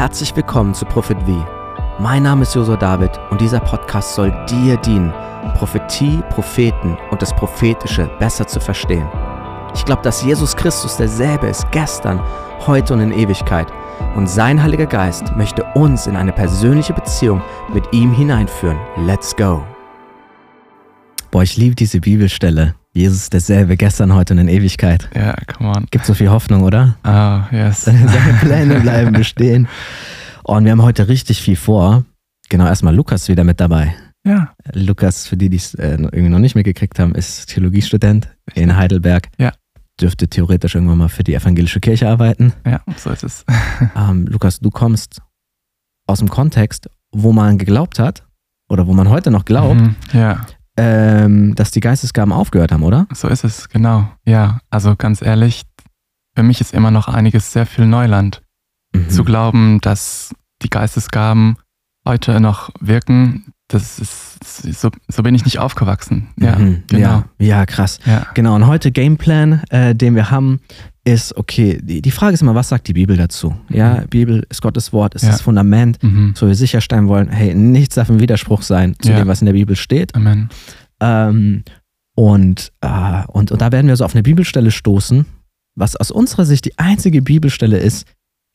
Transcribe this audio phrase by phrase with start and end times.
[0.00, 1.46] Herzlich willkommen zu Prophet V.
[1.98, 5.12] Mein Name ist Josua David und dieser Podcast soll dir dienen,
[5.58, 9.06] Prophetie, Propheten und das Prophetische besser zu verstehen.
[9.74, 12.18] Ich glaube, dass Jesus Christus derselbe ist gestern,
[12.66, 13.70] heute und in Ewigkeit.
[14.16, 17.42] Und sein Heiliger Geist möchte uns in eine persönliche Beziehung
[17.74, 18.78] mit ihm hineinführen.
[19.04, 19.66] Let's go.
[21.30, 22.74] Boah, ich liebe diese Bibelstelle.
[22.92, 25.08] Jesus derselbe gestern, heute und in Ewigkeit.
[25.14, 25.86] Ja, yeah, come on.
[25.92, 26.96] Gibt so viel Hoffnung, oder?
[27.04, 27.84] Ah, oh, yes.
[27.84, 28.06] Seine
[28.40, 29.68] Pläne bleiben bestehen.
[30.42, 32.04] Und wir haben heute richtig viel vor.
[32.48, 33.94] Genau, erstmal Lukas wieder mit dabei.
[34.26, 34.52] Ja.
[34.72, 39.28] Lukas, für die, die es äh, irgendwie noch nicht mitgekriegt haben, ist Theologiestudent in Heidelberg.
[39.38, 39.52] Ja.
[40.00, 42.54] Dürfte theoretisch irgendwann mal für die evangelische Kirche arbeiten.
[42.66, 43.44] Ja, so ist es.
[43.96, 45.22] ähm, Lukas, du kommst
[46.08, 48.26] aus dem Kontext, wo man geglaubt hat,
[48.68, 50.44] oder wo man heute noch glaubt, Mhm, ja,
[50.84, 53.06] ähm, dass die Geistesgaben aufgehört haben, oder?
[53.12, 54.08] so ist es, genau.
[54.24, 55.62] Ja, also ganz ehrlich,
[56.34, 58.42] für mich ist immer noch einiges sehr viel Neuland.
[58.94, 59.10] Mhm.
[59.10, 61.56] Zu glauben, dass die Geistesgaben
[62.06, 64.38] heute noch wirken, das ist,
[64.80, 66.28] so, so bin ich nicht aufgewachsen.
[66.38, 66.82] Ja, Mhm.
[66.88, 67.24] genau.
[67.38, 68.00] ja, ja, krass.
[68.04, 68.26] Ja.
[68.34, 70.60] Genau, und heute Gameplan, äh, den wir haben,
[71.04, 73.54] ist, okay, die, die Frage ist immer, was sagt die Bibel dazu?
[73.70, 75.30] Ja, Bibel ist Gottes Wort, ist Ja.
[75.30, 76.34] das Fundament, Mhm.
[76.36, 79.16] so wir sicherstellen wollen, hey, nichts darf ein Widerspruch sein zu Ja.
[79.18, 80.14] dem, was in der Bibel steht.
[80.14, 80.50] Amen.
[81.00, 81.64] Ähm,
[82.14, 85.24] und, äh, und, und da werden wir so auf eine Bibelstelle stoßen,
[85.74, 88.06] was aus unserer Sicht die einzige Bibelstelle ist,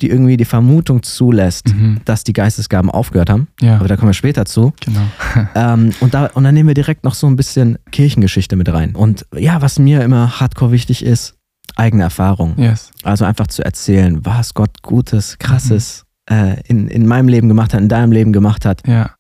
[0.02, 2.02] die irgendwie die Vermutung zulässt, Mhm.
[2.04, 3.48] dass die Geistesgaben aufgehört haben.
[3.62, 4.74] Ja, Aber da kommen wir später zu.
[4.82, 5.00] genau.
[5.56, 8.94] Ähm, und, da, und dann nehmen wir direkt noch so ein bisschen Kirchengeschichte mit rein.
[8.94, 11.35] Und ja, was mir immer hardcore wichtig ist,
[11.76, 12.54] eigene Erfahrung.
[12.58, 12.92] yes.
[13.04, 17.82] Also einfach zu erzählen, was Gott Gutes, Krasses äh, in, in meinem Leben gemacht hat,
[17.82, 18.88] in deinem Leben gemacht hat.
[18.88, 19.12] Ja,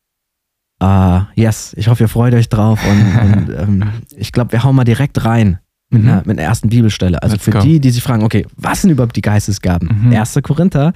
[0.79, 2.79] Ah, yes, ich hoffe, ihr freut euch drauf.
[2.85, 6.09] Und, und ähm, ich glaube, wir hauen mal direkt rein mit, Mhm.
[6.09, 7.21] einer, mit einer ersten Bibelstelle.
[7.23, 7.59] Also Let's für go.
[7.61, 10.07] die, die sich fragen, okay, was sind überhaupt die Geistesgaben?
[10.09, 10.13] Mhm.
[10.15, 10.39] 1.
[10.43, 10.91] Korinther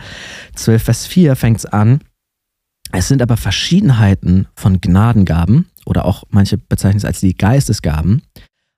[0.55, 2.01] 12, Vers 4 fängt es an.
[2.91, 8.23] Es sind aber Verschiedenheiten von Gnadengaben oder auch manche bezeichnen es als die Geistesgaben,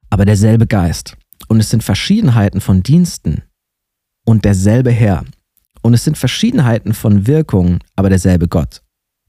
[0.10, 1.16] aber derselbe Geist.
[1.52, 3.42] Und es sind Verschiedenheiten von Diensten
[4.26, 5.26] und derselbe Herr.
[5.82, 8.82] Und es sind Verschiedenheiten von Wirkungen, aber derselbe Gott,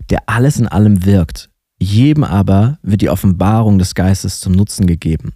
[0.09, 1.51] der alles in allem wirkt.
[1.81, 5.33] Jedem aber wird die Offenbarung des Geistes zum Nutzen gegeben.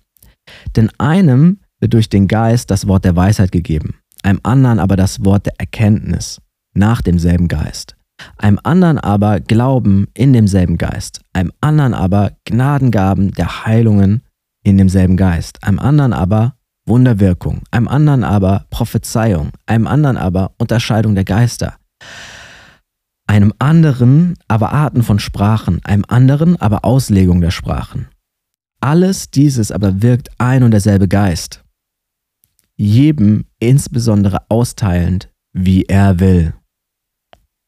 [0.76, 5.24] Denn einem wird durch den Geist das Wort der Weisheit gegeben, einem anderen aber das
[5.24, 6.40] Wort der Erkenntnis
[6.72, 7.96] nach demselben Geist,
[8.38, 14.22] einem anderen aber Glauben in demselben Geist, einem anderen aber Gnadengaben der Heilungen
[14.62, 21.14] in demselben Geist, einem anderen aber Wunderwirkung, einem anderen aber Prophezeiung, einem anderen aber Unterscheidung
[21.14, 21.76] der Geister,
[23.26, 28.08] einem anderen aber Arten von Sprachen, einem anderen aber Auslegung der Sprachen.
[28.80, 31.64] Alles dieses aber wirkt ein und derselbe Geist,
[32.76, 36.54] jedem insbesondere austeilend, wie er will.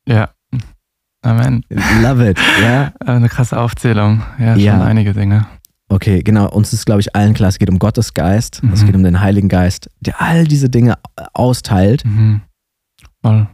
[0.07, 0.31] ja.
[1.23, 1.65] Amen.
[2.01, 2.93] Love it, ja?
[3.01, 4.23] Eine krasse Aufzählung.
[4.39, 4.85] Ja, schon Ja.
[4.85, 5.49] einige Dinge.
[5.91, 6.49] Okay, genau.
[6.51, 8.87] Uns ist, glaube ich, allen klar, es geht um Gottes Geist, es Mhm.
[8.87, 10.99] geht um den Heiligen Geist, der all diese Dinge
[11.33, 12.05] austeilt.
[12.05, 12.43] Mhm.
[13.23, 13.49] Voll.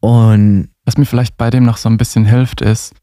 [0.00, 2.94] Und Was mir vielleicht bei dem noch so ein bisschen hilft, ist,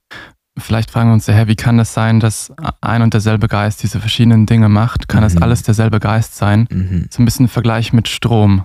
[0.58, 3.84] vielleicht fragen wir uns ja, hä, wie kann das sein, dass ein und derselbe Geist
[3.84, 5.10] diese verschiedenen Dinge macht?
[5.10, 5.44] Kann das Mhm.
[5.44, 6.66] alles derselbe Geist sein?
[6.72, 8.64] mhm, So ein bisschen Vergleich mit Strom.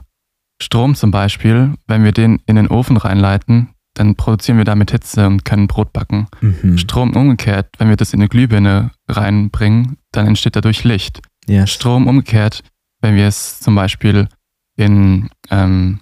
[0.62, 5.26] Strom zum Beispiel, wenn wir den in den Ofen reinleiten, dann produzieren wir damit Hitze
[5.26, 6.28] und können Brot backen.
[6.40, 6.78] mhm.
[6.78, 11.20] Strom umgekehrt, wenn wir das in eine Glühbirne reinbringen, dann entsteht dadurch Licht.
[11.48, 11.70] Yes.
[11.70, 12.62] Strom umgekehrt,
[13.00, 14.28] wenn wir es zum Beispiel
[14.76, 16.00] in, ähm,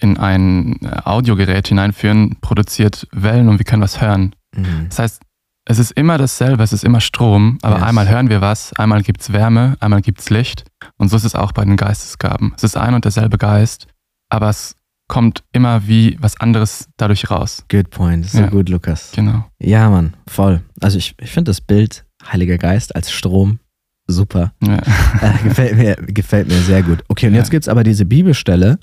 [0.00, 4.34] in ein Audiogerät hineinführen, produziert Wellen und wir können was hören.
[4.56, 4.86] Mhm.
[4.88, 5.22] Das heißt,
[5.64, 7.84] es ist immer dasselbe, es ist immer Strom, aber Yes.
[7.84, 10.64] einmal hören wir was, einmal gibt es Wärme, einmal gibt es Licht
[10.96, 12.52] und so ist es auch bei den Geistesgaben.
[12.56, 13.86] Es ist ein und derselbe Geist,
[14.28, 14.74] aber es
[15.12, 17.64] kommt immer wie was anderes dadurch raus.
[17.70, 18.24] Good point.
[18.26, 18.46] So Ja.
[18.48, 19.12] gut, Lukas.
[19.14, 19.44] Genau.
[19.60, 20.62] Ja, Mann, voll.
[20.80, 23.58] Also ich, ich finde das Bild Heiliger Geist als Strom
[24.06, 24.52] super.
[24.62, 24.78] Ja.
[25.20, 27.04] Äh, gefällt, mir, gefällt mir sehr gut.
[27.08, 27.40] Okay, und Ja.
[27.40, 28.78] jetzt gibt es aber diese Bibelstelle,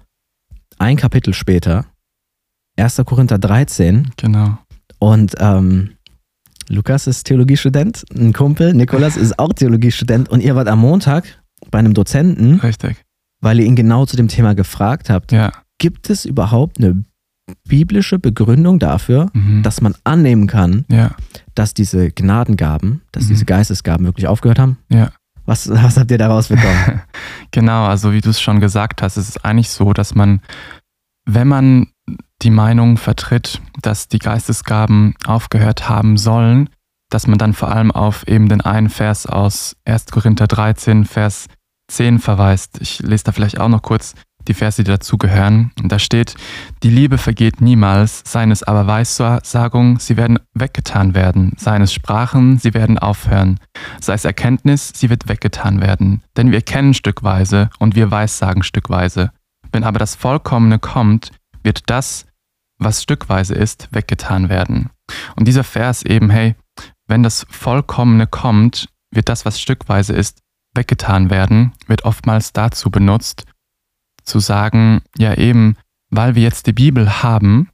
[0.77, 1.85] ein Kapitel später,
[2.77, 3.01] 1.
[3.05, 4.11] Korinther 13.
[4.17, 4.57] Genau.
[4.99, 5.95] Und ähm,
[6.69, 10.29] Lukas ist Theologiestudent, ein Kumpel, Nikolas ist auch Theologiestudent.
[10.29, 13.03] Und ihr wart am Montag bei einem Dozenten, Richtig.
[13.41, 15.31] weil ihr ihn genau zu dem Thema gefragt habt.
[15.31, 15.51] Ja.
[15.79, 17.03] Gibt es überhaupt eine
[17.67, 19.63] biblische Begründung dafür, Mhm.
[19.63, 21.11] dass man annehmen kann, ja.
[21.55, 23.27] dass diese Gnadengaben, dass Mhm.
[23.29, 24.77] diese Geistesgaben wirklich aufgehört haben?
[24.89, 25.09] Ja.
[25.45, 27.01] Was, was habt ihr da rausbekommen?
[27.51, 30.41] Genau, also wie du es schon gesagt hast, es ist eigentlich so, dass man,
[31.25, 31.87] wenn man
[32.43, 36.69] die Meinung vertritt, dass die Geistesgaben aufgehört haben sollen,
[37.09, 40.11] dass man dann vor allem auf eben den einen Vers aus 1.
[40.11, 41.47] Korinther 13, Vers
[41.91, 42.77] 10 verweist.
[42.81, 44.13] Ich lese da vielleicht auch noch kurz
[44.49, 45.71] die Verse, die dazugehören.
[45.81, 46.35] Da steht,
[46.83, 52.57] die Liebe vergeht niemals, seien es aber Weissagung, sie werden weggetan werden, seien es Sprachen,
[52.57, 53.59] sie werden aufhören,
[54.01, 56.23] sei es Erkenntnis, sie wird weggetan werden.
[56.35, 59.31] Denn wir kennen stückweise und wir weissagen stückweise.
[59.71, 61.31] Wenn aber das Vollkommene kommt,
[61.63, 62.25] wird das,
[62.79, 64.89] was stückweise ist, weggetan werden.
[65.35, 66.55] Und dieser Vers eben, hey,
[67.07, 70.39] wenn das Vollkommene kommt, wird das, was stückweise ist,
[70.75, 73.45] weggetan werden, wird oftmals dazu benutzt,
[74.29, 75.75] zu sagen, ja eben,
[76.09, 77.69] weil wir jetzt die Bibel haben,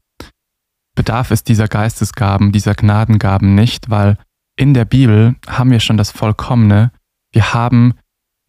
[0.96, 4.18] bedarf es dieser Geistesgaben, dieser Gnadengaben nicht, weil
[4.58, 6.92] in der Bibel haben wir schon das Vollkommene.
[7.32, 7.94] Wir haben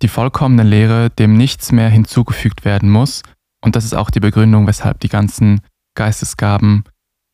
[0.02, 3.22] die vollkommene Lehre, dem nichts mehr hinzugefügt werden muss.
[3.62, 5.60] Und das ist auch die Begründung, weshalb die ganzen
[5.94, 6.84] Geistesgaben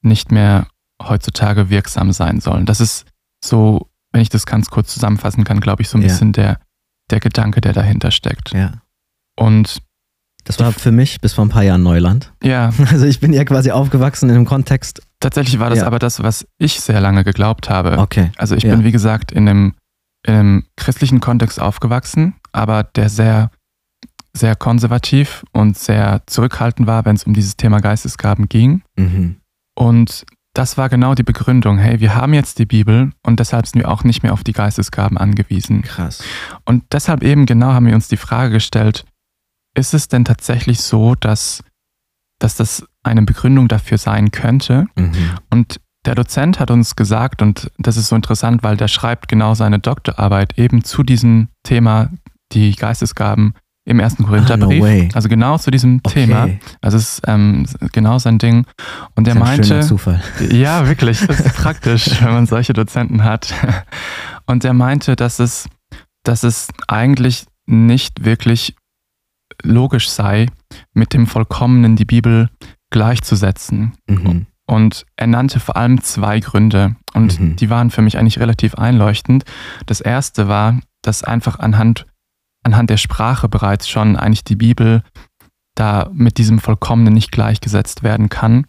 [0.00, 0.68] nicht mehr
[1.02, 2.64] heutzutage wirksam sein sollen.
[2.64, 3.04] Das ist
[3.44, 6.08] so, wenn ich das ganz kurz zusammenfassen kann, glaube ich, so ein ja.
[6.08, 6.58] bisschen der,
[7.10, 8.52] der Gedanke, der dahinter steckt.
[8.52, 8.82] Ja.
[9.36, 9.82] Und
[10.44, 12.32] das war für mich bis vor ein paar Jahren Neuland.
[12.42, 12.72] Ja.
[12.90, 15.02] Also ich bin ja quasi aufgewachsen in einem Kontext.
[15.20, 15.86] Tatsächlich war das ja.
[15.86, 17.98] aber das, was ich sehr lange geglaubt habe.
[17.98, 18.32] Okay.
[18.36, 18.74] Also ich ja.
[18.74, 19.74] bin, wie gesagt, in einem,
[20.26, 23.50] in einem christlichen Kontext aufgewachsen, aber der sehr,
[24.36, 28.82] sehr konservativ und sehr zurückhaltend war, wenn es um dieses Thema Geistesgaben ging.
[28.96, 29.36] Mhm.
[29.74, 31.78] Und das war genau die Begründung.
[31.78, 34.52] Hey, wir haben jetzt die Bibel und deshalb sind wir auch nicht mehr auf die
[34.52, 35.82] Geistesgaben angewiesen.
[35.82, 36.22] Krass.
[36.66, 39.06] Und deshalb eben genau haben wir uns die Frage gestellt,
[39.74, 41.62] ist es denn tatsächlich so, dass,
[42.38, 44.86] dass das eine Begründung dafür sein könnte?
[44.96, 45.12] Mhm.
[45.50, 49.54] Und der Dozent hat uns gesagt, und das ist so interessant, weil der schreibt genau
[49.54, 52.10] seine Doktorarbeit eben zu diesem Thema,
[52.52, 53.54] die Geistesgaben
[53.84, 54.84] im ersten Korintherbrief.
[54.84, 56.26] Ah, no also genau zu diesem okay.
[56.26, 56.48] Thema.
[56.80, 58.64] Also es ist ähm, genau sein Ding.
[59.16, 59.80] Und er meinte.
[59.80, 60.22] Zufall.
[60.50, 61.26] Ja, wirklich.
[61.26, 63.52] Das ist praktisch, wenn man solche Dozenten hat.
[64.46, 65.68] Und er meinte, dass es,
[66.22, 68.76] dass es eigentlich nicht wirklich
[69.62, 70.46] logisch sei,
[70.92, 72.50] mit dem Vollkommenen die Bibel
[72.90, 73.92] gleichzusetzen.
[74.06, 74.46] Mhm.
[74.66, 76.96] Und er nannte vor allem zwei Gründe.
[77.14, 77.56] Und mhm.
[77.56, 79.44] die waren für mich eigentlich relativ einleuchtend.
[79.86, 82.06] Das erste war, dass einfach anhand
[82.62, 85.02] anhand der Sprache bereits schon eigentlich die Bibel
[85.74, 88.66] da mit diesem Vollkommenen nicht gleichgesetzt werden kann,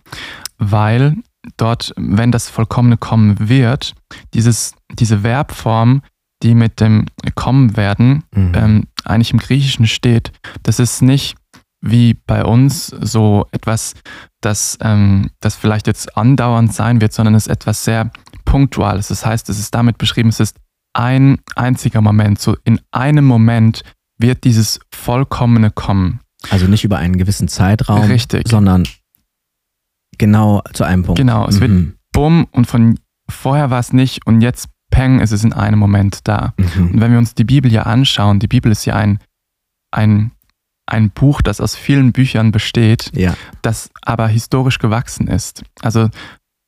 [0.57, 1.15] weil
[1.57, 3.94] dort, wenn das Vollkommene kommen wird,
[4.33, 6.01] dieses, diese Verbform,
[6.41, 8.51] die mit dem Kommen werden, mhm.
[8.56, 10.32] ähm, eigentlich im Griechischen steht,
[10.64, 11.36] das ist nicht
[11.82, 13.94] wie bei uns so etwas,
[14.42, 18.10] das, ähm, das vielleicht jetzt andauernd sein wird, sondern es ist etwas sehr
[18.46, 19.10] Punktuales.
[19.10, 20.58] Das heißt, es ist damit beschrieben, es ist
[20.94, 22.40] ein einziger Moment.
[22.40, 23.84] So in einem Moment
[24.18, 26.22] wird dieses Vollkommene kommen.
[26.50, 28.48] Also nicht über einen gewissen Zeitraum, Richtig.
[28.48, 28.88] sondern
[30.18, 31.20] genau zu einem Punkt.
[31.20, 31.62] Genau, es mhm.
[31.62, 35.80] wird bumm und von vorher war es nicht und jetzt peng ist es in einem
[35.80, 36.54] Moment da.
[36.57, 36.92] Mhm.
[36.92, 39.19] Und wenn wir uns die Bibel ja anschauen, die Bibel ist ja ein,
[39.92, 40.31] ein,
[40.86, 43.36] ein Buch, das aus vielen Büchern besteht, ja.
[43.63, 45.63] das aber historisch gewachsen ist.
[45.81, 46.10] Also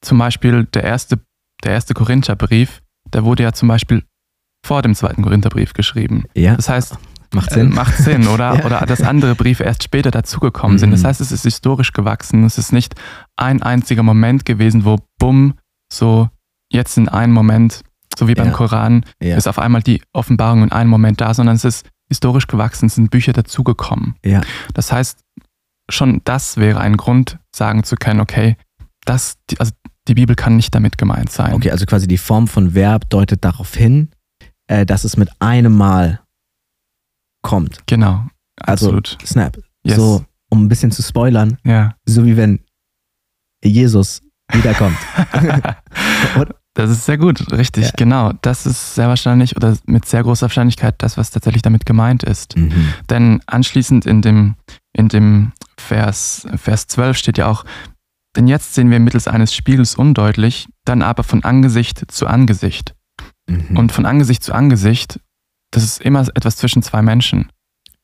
[0.01, 1.19] zum Beispiel der erste,
[1.63, 2.81] der erste Korintherbrief,
[3.13, 4.03] der wurde ja zum Beispiel
[4.65, 6.23] vor dem zweiten Korintherbrief geschrieben.
[6.33, 6.55] Ja.
[6.55, 6.97] Das heißt,
[7.31, 8.65] macht Sinn, äh, macht Sinn oder, ja.
[8.65, 10.79] oder dass andere Briefe erst später dazugekommen mhm.
[10.79, 10.91] sind.
[10.91, 12.43] Das heißt, es ist historisch gewachsen.
[12.43, 12.95] Es ist nicht
[13.35, 15.53] ein einziger Moment gewesen, wo bumm,
[15.93, 16.29] so
[16.71, 17.83] jetzt in einem Moment,
[18.17, 18.53] so wie beim ja.
[18.53, 19.35] Koran, ja.
[19.37, 22.95] ist auf einmal die Offenbarung in einem Moment da, sondern es ist historisch gewachsen, es
[22.95, 24.15] sind Bücher dazugekommen.
[24.23, 24.41] Ja.
[24.73, 25.19] Das heißt,
[25.89, 28.57] schon das wäre ein Grund, sagen zu können, okay,
[29.05, 29.71] das, also
[30.07, 31.53] die Bibel kann nicht damit gemeint sein.
[31.53, 34.09] Okay, also quasi die Form von Verb deutet darauf hin,
[34.67, 36.21] äh, dass es mit einem Mal
[37.41, 37.79] kommt.
[37.87, 38.25] Genau.
[38.59, 39.17] Also Absolut.
[39.25, 39.57] Snap.
[39.83, 39.97] Yes.
[39.97, 41.95] So, um ein bisschen zu spoilern, Ja.
[42.05, 42.59] so wie wenn
[43.63, 44.97] Jesus wiederkommt.
[46.75, 47.91] das ist sehr gut, richtig, Ja.
[47.97, 48.31] genau.
[48.41, 52.55] Das ist sehr wahrscheinlich oder mit sehr großer Wahrscheinlichkeit das, was tatsächlich damit gemeint ist.
[52.55, 52.93] mhm.
[53.09, 54.55] Denn anschließend in dem,
[54.93, 57.65] in dem Vers, Vers 12 steht ja auch,
[58.35, 62.93] denn jetzt sehen wir mittels eines Spiegels undeutlich, dann aber von Angesicht zu Angesicht.
[63.49, 63.77] Mhm.
[63.77, 65.19] Und von Angesicht zu Angesicht,
[65.71, 67.49] das ist immer etwas zwischen zwei Menschen.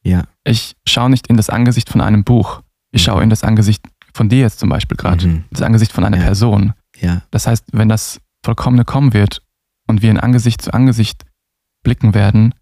[0.03, 0.23] ja.
[0.43, 2.61] Ich schaue nicht in das Angesicht von einem Buch.
[2.91, 3.05] Ich Mhm.
[3.05, 5.27] schaue in das Angesicht von dir jetzt zum Beispiel gerade.
[5.27, 5.43] Mhm.
[5.51, 6.23] Das Angesicht von einer Ja.
[6.23, 6.73] Person.
[6.99, 7.21] Ja.
[7.31, 9.41] Das heißt, wenn das Vollkommene kommen wird
[9.87, 11.25] und wir in Angesicht zu Angesicht
[11.83, 12.53] blicken werden,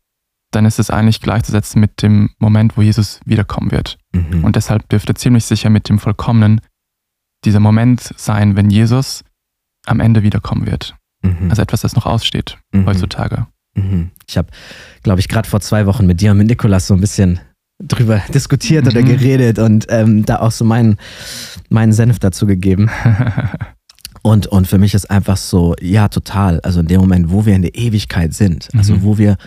[0.51, 3.97] dann ist es eigentlich gleichzusetzen mit dem Moment, wo Jesus wiederkommen wird.
[4.13, 4.43] Mhm.
[4.43, 6.61] Und deshalb dürfte ziemlich sicher mit dem Vollkommenen
[7.45, 9.23] dieser Moment sein, wenn Jesus
[9.85, 10.95] am Ende wiederkommen wird.
[11.21, 11.49] mhm.
[11.49, 12.85] Also etwas, das noch aussteht Mhm.
[12.85, 13.47] heutzutage.
[13.75, 14.11] Mhm.
[14.27, 14.49] Ich habe,
[15.03, 17.39] glaube ich, gerade vor zwei Wochen mit dir und mit Nikolas so ein bisschen
[17.81, 19.05] drüber diskutiert oder Mhm.
[19.05, 20.97] geredet und ähm, da auch so meinen,
[21.69, 22.89] meinen Senf dazu gegeben.
[24.21, 26.59] Und, und für mich ist einfach so, ja, total.
[26.61, 29.03] Also in dem Moment, wo wir in der Ewigkeit sind, also Mhm.
[29.03, 29.37] wo wir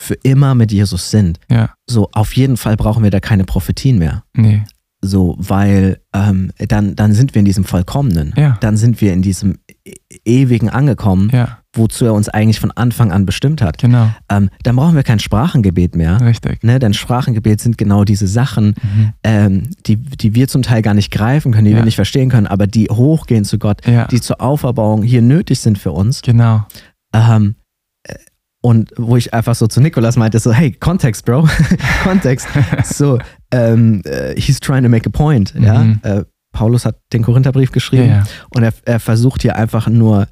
[0.00, 1.70] für immer mit Jesus sind, Ja.
[1.88, 4.22] so auf jeden Fall brauchen wir da keine Prophetien mehr.
[4.34, 4.62] Nee.
[5.00, 8.34] So, weil ähm, dann, dann sind wir in diesem Vollkommenen.
[8.36, 8.56] Ja.
[8.60, 9.92] Dann sind wir in diesem e-
[10.24, 11.58] Ewigen angekommen, Ja.
[11.72, 13.78] wozu er uns eigentlich von Anfang an bestimmt hat.
[13.78, 14.10] Genau.
[14.28, 16.20] Ähm, dann brauchen wir kein Sprachengebet mehr.
[16.20, 16.64] Richtig.
[16.64, 19.12] Ne, denn Sprachengebet sind genau diese Sachen, Mhm.
[19.22, 21.76] ähm, die, die wir zum Teil gar nicht greifen können, die Ja.
[21.76, 24.08] wir nicht verstehen können, aber die hochgehen zu Gott, Ja.
[24.08, 26.22] die zur Auferbauung hier nötig sind für uns.
[26.22, 26.66] Genau.
[27.14, 27.54] Ähm,
[28.02, 28.14] äh,
[28.60, 31.48] und wo ich einfach so zu Nikolas meinte, so, hey, Kontext, Bro,
[32.02, 32.48] Kontext.
[32.82, 33.20] So,
[33.52, 35.54] ähm, äh, he's trying to make a point.
[35.58, 35.78] Ja?
[35.84, 36.00] Mhm.
[36.02, 38.24] Äh, Paulus hat den Korintherbrief Ja, geschrieben ja.
[38.50, 40.26] und er, er versucht hier einfach nur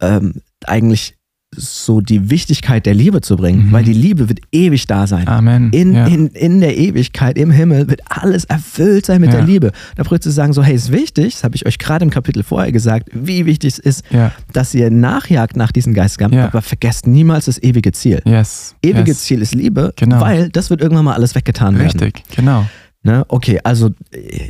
[0.00, 1.16] ähm, eigentlich
[1.54, 3.72] so die Wichtigkeit der Liebe zu bringen, Mhm.
[3.72, 5.28] weil die Liebe wird ewig da sein.
[5.28, 5.70] Amen.
[5.72, 6.06] In, ja.
[6.06, 9.36] in, in der Ewigkeit, im Himmel, wird alles erfüllt sein mit Ja.
[9.38, 9.72] der Liebe.
[9.96, 12.42] Da braucht zu sagen, so, hey, ist wichtig, das habe ich euch gerade im Kapitel
[12.42, 14.32] vorher gesagt, wie wichtig es ist, ja.
[14.52, 18.22] dass ihr nachjagt nach diesen Geistgaben, aber vergesst niemals das ewige Ziel.
[18.24, 18.74] Yes.
[18.82, 19.20] Ewige yes.
[19.24, 20.20] Ziel ist Liebe, Genau.
[20.20, 22.00] weil das wird irgendwann mal alles weggetan werden.
[22.00, 22.24] Richtig.
[22.34, 22.66] Genau.
[23.02, 23.24] Ne?
[23.28, 23.90] Okay, also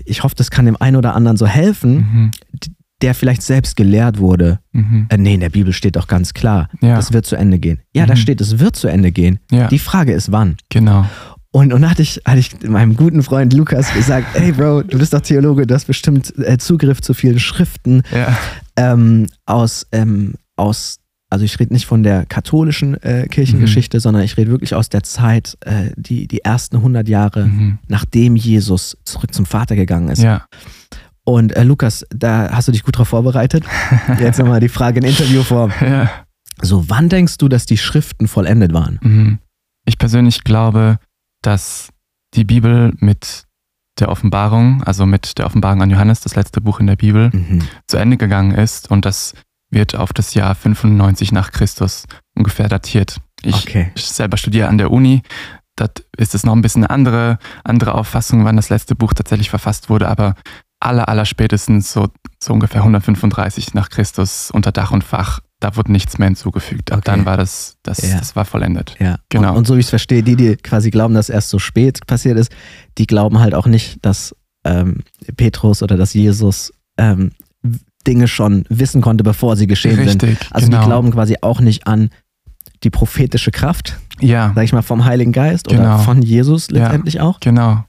[0.04, 2.30] ich hoffe, das kann dem einen oder anderen so helfen, Mhm.
[3.02, 4.60] Der vielleicht selbst gelehrt wurde.
[4.72, 5.06] Mhm.
[5.10, 6.96] Äh, nee, in der Bibel steht doch ganz klar, Ja.
[6.96, 7.80] das wird zu Ende gehen.
[7.94, 8.18] Ja, da Mhm.
[8.18, 9.38] steht, es wird zu Ende gehen.
[9.50, 9.68] Ja.
[9.68, 10.56] Die Frage ist, wann?
[10.70, 11.04] Genau.
[11.54, 14.98] Und, und da hatte ich, hatte ich meinem guten Freund Lukas gesagt, hey Bro, du
[14.98, 18.38] bist doch Theologe, du hast bestimmt äh, Zugriff zu vielen Schriften Ja.
[18.76, 24.38] ähm, aus, ähm, aus, also ich rede nicht von der katholischen äh, Kirchengeschichte, sondern ich
[24.38, 27.78] rede wirklich aus der Zeit, äh, die, die ersten 100 Jahre, Mhm.
[27.86, 30.22] nachdem Jesus zurück zum Vater gegangen ist.
[30.22, 30.46] Ja.
[31.24, 33.64] Und äh, Lukas, da hast du dich gut drauf vorbereitet.
[34.18, 35.72] Jetzt nochmal die Frage in Interviewform.
[35.80, 36.10] Ja.
[36.60, 38.98] So, wann denkst du, dass die Schriften vollendet waren?
[39.02, 39.38] Mhm.
[39.84, 40.98] Ich persönlich glaube,
[41.42, 41.88] dass
[42.34, 43.44] die Bibel mit
[43.98, 47.62] der Offenbarung, also mit der Offenbarung an Johannes, das letzte Buch in der Bibel, Mhm.
[47.86, 49.34] zu Ende gegangen ist und das
[49.70, 52.04] wird auf das Jahr 95 nach Christus
[52.36, 53.20] ungefähr datiert.
[53.42, 53.90] Ich Okay.
[53.96, 55.22] selber studiere an der Uni.
[55.76, 59.50] Dort ist es noch ein bisschen eine andere, andere Auffassung, wann das letzte Buch tatsächlich
[59.50, 60.34] verfasst wurde, aber
[60.84, 62.08] aller, aller spätestens so,
[62.38, 66.90] so ungefähr 135 nach Christus unter Dach und Fach, da wurde nichts mehr hinzugefügt.
[66.92, 67.10] Ab Okay.
[67.12, 68.18] dann war das, das, Ja.
[68.18, 68.96] das war vollendet.
[68.98, 69.50] Ja, Genau.
[69.52, 72.06] Und, und so wie ich es verstehe, die, die quasi glauben, dass erst so spät
[72.06, 72.52] passiert ist,
[72.98, 74.34] die glauben halt auch nicht, dass
[74.64, 75.00] ähm,
[75.36, 77.30] Petrus oder dass Jesus ähm,
[78.06, 80.22] Dinge schon wissen konnte, bevor sie geschehen sind.
[80.24, 80.80] Richtig, Also genau.
[80.80, 82.10] die glauben quasi auch nicht an
[82.82, 85.82] die prophetische Kraft, ja, sag ich mal, vom Heiligen Geist Genau.
[85.82, 86.78] oder von Jesus Ja.
[86.82, 87.38] letztendlich auch.
[87.38, 87.84] genau,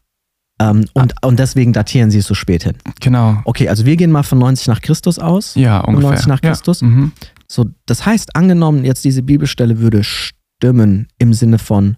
[0.69, 2.73] Ähm, und, und deswegen datieren sie es so spät hin.
[2.99, 3.41] genau.
[3.45, 5.55] Okay, also wir gehen mal von 90 nach Christus aus.
[5.55, 6.17] Ja, ungefähr.
[6.17, 6.49] 95 nach ja.
[6.49, 6.81] Christus?
[6.81, 7.11] Mhm.
[7.47, 11.97] So, das heißt, angenommen, jetzt diese Bibelstelle würde stimmen im Sinne von,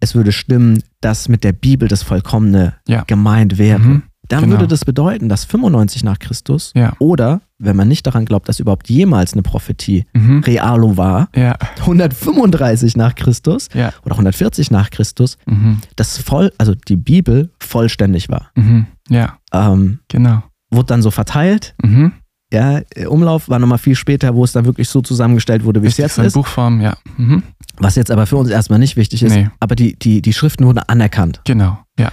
[0.00, 3.04] es würde stimmen, dass mit der Bibel das Vollkommene Ja.
[3.06, 3.78] gemeint wäre.
[3.78, 4.02] Mhm.
[4.32, 4.52] Dann genau.
[4.54, 6.94] würde das bedeuten, dass 95 nach Christus Ja.
[6.98, 10.40] oder, wenn man nicht daran glaubt, dass überhaupt jemals eine Prophetie Mhm.
[10.44, 13.92] realo war, Ja, 135 nach Christus ja.
[14.04, 15.78] oder 140 nach Christus, Mhm.
[15.96, 18.50] das voll, also die Bibel vollständig war.
[18.54, 18.86] Mhm.
[19.08, 20.42] Ja, Ähm, genau.
[20.70, 21.74] wurde dann so verteilt.
[21.82, 22.12] Mhm.
[22.52, 25.86] Ja, äh, Umlauf war nochmal viel später, wo es dann wirklich so zusammengestellt wurde, wie
[25.86, 26.34] es jetzt in ist.
[26.34, 26.96] Buchform, ja.
[27.16, 27.42] Mhm.
[27.78, 29.32] Was jetzt aber für uns erstmal nicht wichtig ist.
[29.34, 29.48] Nee.
[29.60, 31.40] Aber die, die, die Schriften wurden anerkannt.
[31.44, 32.10] Genau, ja.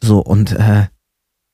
[0.00, 0.86] So, und äh,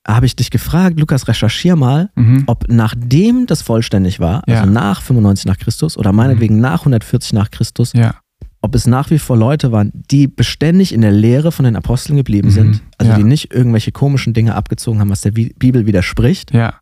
[0.08, 2.44] habe ich dich gefragt, Lukas, recherchier mal, Mhm.
[2.46, 4.60] ob nachdem das vollständig war, Ja.
[4.60, 8.14] also nach 95 nach Christus oder meinetwegen nach 140 nach Christus, Ja,
[8.62, 12.16] ob es nach wie vor Leute waren, die beständig in der Lehre von den Aposteln
[12.16, 12.52] geblieben Mhm.
[12.52, 13.18] sind, also Ja.
[13.18, 16.74] die nicht irgendwelche komischen Dinge abgezogen haben, was der Bi- Bibel widerspricht, ja.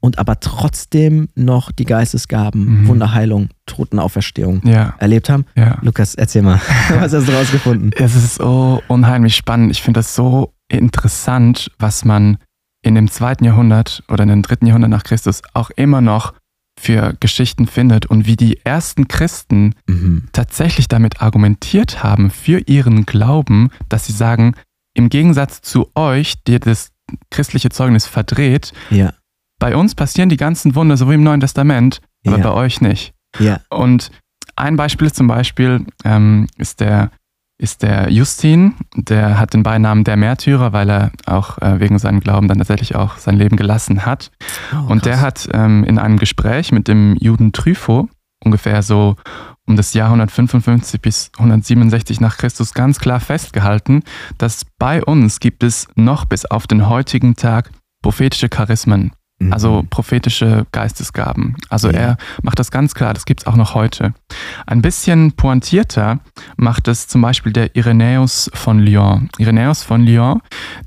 [0.00, 2.88] und aber trotzdem noch die Geistesgaben, Mhm.
[2.88, 4.62] Wunderheilung, Totenauferstehung
[4.98, 5.44] erlebt haben.
[5.82, 6.60] Lukas, erzähl mal,
[6.98, 7.92] was hast du rausgefunden?
[7.98, 9.70] Es ist so unheimlich spannend.
[9.70, 12.38] Ich finde das so interessant, was man
[12.84, 16.34] in dem zweiten Jahrhundert oder in dem dritten Jahrhundert nach Christus auch immer noch
[16.80, 20.24] für Geschichten findet und wie die ersten Christen Mhm.
[20.32, 24.54] tatsächlich damit argumentiert haben für ihren Glauben, dass sie sagen,
[24.94, 26.90] im Gegensatz zu euch, die das
[27.30, 29.12] christliche Zeugnis verdreht, Ja,
[29.60, 32.42] bei uns passieren die ganzen Wunder so wie im Neuen Testament, aber Ja.
[32.42, 33.12] bei euch nicht.
[33.38, 34.10] ja, Und
[34.56, 37.10] ein Beispiel ist zum Beispiel, ähm, ist, der,
[37.58, 42.20] ist der Justin, der hat den Beinamen der Märtyrer, weil er auch äh, wegen seinem
[42.20, 44.32] Glauben dann tatsächlich auch sein Leben gelassen hat.
[44.72, 48.08] Oh, Und der hat ähm, in einem Gespräch mit dem Juden Trypho
[48.44, 49.16] ungefähr so
[49.66, 54.02] um das Jahr 155 bis 167 nach Christus ganz klar festgehalten,
[54.36, 57.70] dass bei uns gibt es noch bis auf den heutigen Tag
[58.02, 59.12] prophetische Charismen.
[59.50, 61.56] Also prophetische Geistesgaben.
[61.68, 61.98] Also Ja.
[61.98, 64.14] er macht das ganz klar, das gibt es auch noch heute.
[64.66, 66.20] Ein bisschen pointierter
[66.56, 69.28] macht es zum Beispiel der Irenäus von Lyon.
[69.38, 70.40] Irenäus von Lyon,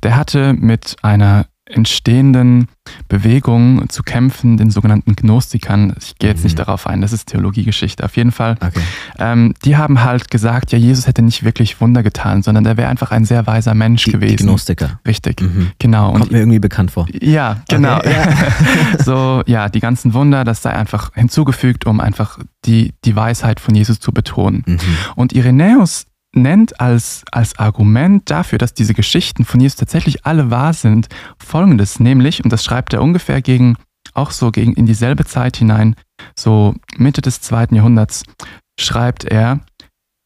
[0.04, 2.68] der hatte mit einer entstehenden
[3.10, 5.94] Bewegung zu kämpfen, den sogenannten Gnostikern.
[6.00, 6.46] Ich gehe jetzt mhm.
[6.46, 8.04] nicht darauf ein, das ist Theologiegeschichte.
[8.04, 8.56] Auf jeden Fall.
[8.62, 8.82] Okay.
[9.20, 12.90] Ähm, die haben halt gesagt, ja, Jesus hätte nicht wirklich Wunder getan, sondern er wäre
[12.90, 14.38] einfach ein sehr weiser Mensch die, gewesen.
[14.38, 15.00] Die Gnostiker.
[15.06, 15.72] Richtig, mhm.
[15.80, 16.12] genau.
[16.12, 17.08] Kommt Und, mir irgendwie bekannt vor.
[17.12, 17.98] Ja, genau.
[17.98, 19.00] Okay, ja.
[19.04, 23.76] so, ja, die ganzen Wunder, das sei einfach hinzugefügt, um einfach die, die Weisheit von
[23.76, 24.64] Jesus zu betonen.
[24.66, 24.80] Mhm.
[25.16, 26.06] Und Irenäus
[26.38, 32.00] nennt als, als Argument dafür, dass diese Geschichten von Jesus tatsächlich alle wahr sind, folgendes,
[32.00, 33.75] nämlich, und das schreibt er ungefähr gegen,
[34.13, 35.96] auch so gegen in dieselbe Zeit hinein,
[36.36, 38.24] so Mitte des zweiten Jahrhunderts,
[38.79, 39.60] schreibt er,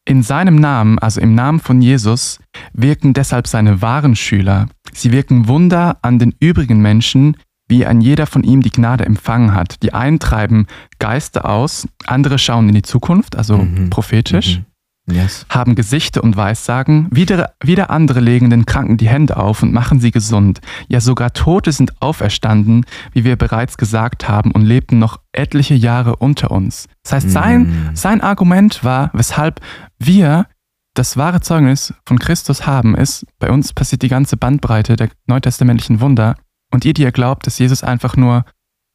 [0.04, 2.38] in seinem Namen, also im Namen von Jesus,
[2.72, 4.66] wirken deshalb seine wahren Schüler.
[4.92, 7.36] Sie wirken Wunder an den übrigen Menschen,
[7.68, 9.82] wie ein jeder von ihm die Gnade empfangen hat.
[9.82, 10.66] Die einen treiben
[10.98, 13.90] Geister aus, andere schauen in die Zukunft, also mhm.
[13.90, 14.58] prophetisch.
[14.58, 14.64] Mhm.
[15.12, 15.46] Yes.
[15.48, 20.00] haben Gesichter und Weissagen, wieder, wieder andere legen den Kranken die Hände auf und machen
[20.00, 20.60] sie gesund.
[20.88, 26.16] Ja, sogar Tote sind auferstanden, wie wir bereits gesagt haben, und lebten noch etliche Jahre
[26.16, 26.88] unter uns.
[27.02, 27.90] Das heißt, sein, mm.
[27.96, 29.60] sein Argument war, weshalb
[29.98, 30.46] wir
[30.94, 36.00] das wahre Zeugnis von Christus haben, ist, bei uns passiert die ganze Bandbreite der neutestamentlichen
[36.00, 36.36] Wunder.
[36.70, 38.44] Und ihr, die ihr glaubt, dass Jesus einfach nur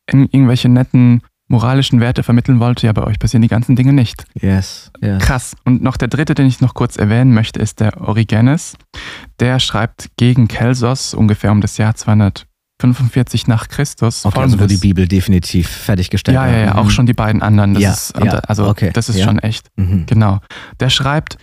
[0.10, 4.26] in irgendwelche netten moralischen Werte vermitteln wollte, ja, bei euch passieren die ganzen Dinge nicht.
[4.40, 5.24] Yes, yes.
[5.24, 5.56] Krass.
[5.66, 8.76] Und noch der dritte, den ich noch kurz erwähnen möchte, ist der Origenes.
[9.40, 14.26] Der schreibt gegen Kelsos ungefähr um das Jahr 245 nach Christus.
[14.26, 16.80] Okay, also wo die Bibel definitiv fertiggestellt ja, Ja, ja, mhm.
[16.80, 17.74] auch schon die beiden anderen.
[17.74, 19.26] Das ja, ist, ja, also okay, das ist ja.
[19.26, 19.70] schon echt.
[19.78, 20.06] Mhm.
[20.06, 20.40] Genau.
[20.80, 21.38] Der schreibt,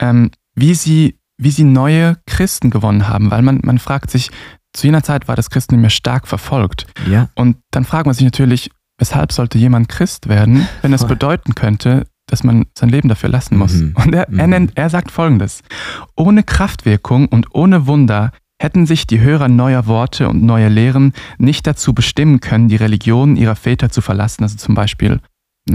[0.00, 4.30] ähm, wie sie wie sie neue Christen gewonnen haben, weil man, man fragt sich,
[4.72, 6.86] zu jener Zeit war das Christentum ja stark verfolgt.
[7.08, 7.28] Ja.
[7.34, 12.06] Und dann fragt man sich natürlich, weshalb sollte jemand Christ werden, wenn es bedeuten könnte,
[12.26, 13.74] dass man sein Leben dafür lassen muss.
[13.74, 13.94] Mhm.
[13.94, 14.50] Und er, er, mhm.
[14.50, 15.62] nennt, er sagt folgendes:
[16.16, 21.66] Ohne Kraftwirkung und ohne Wunder hätten sich die Hörer neuer Worte und neuer Lehren nicht
[21.66, 25.20] dazu bestimmen können, die Religion ihrer Väter zu verlassen, also zum Beispiel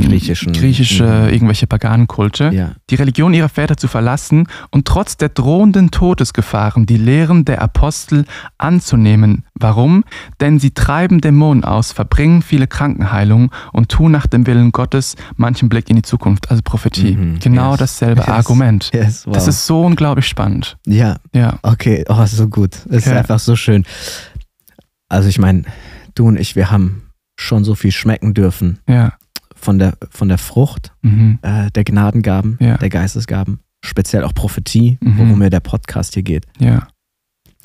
[0.02, 1.28] griechischen, griechische, ja.
[1.28, 2.72] irgendwelche Paganenkulte, ja.
[2.90, 8.26] die Religion ihrer Väter zu verlassen und trotz der drohenden Todesgefahren die Lehren der Apostel
[8.58, 9.46] anzunehmen.
[9.56, 10.04] Warum?
[10.40, 15.70] Denn sie treiben Dämonen aus, verbringen viele Krankenheilungen und tun nach dem Willen Gottes manchen
[15.70, 17.16] Blick in die Zukunft, also Prophetie.
[17.16, 17.40] Mhm.
[17.40, 17.80] Genau yes.
[17.80, 18.30] dasselbe yes.
[18.30, 18.92] Argument.
[18.94, 19.26] Yes.
[19.26, 19.34] Wow.
[19.34, 20.78] Das ist so unglaublich spannend.
[20.86, 21.18] Ja.
[21.34, 21.60] Ja.
[21.62, 22.76] Okay, oh, so gut.
[22.76, 22.98] Es okay.
[22.98, 23.86] ist einfach so schön.
[25.10, 25.64] Also ich meine,
[26.16, 27.04] du und ich, wir haben
[27.36, 28.80] schon so viel schmecken dürfen.
[28.88, 29.14] Ja
[29.64, 31.40] von der, von der Frucht mhm.
[31.42, 32.78] äh, der Gnadengaben, ja.
[32.78, 35.18] der Geistesgaben, speziell auch Prophetie, mhm.
[35.18, 36.46] worum mir der Podcast hier geht.
[36.60, 36.88] Ja.